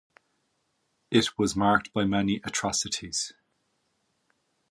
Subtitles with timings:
[1.11, 3.33] It was marked by many atrocities.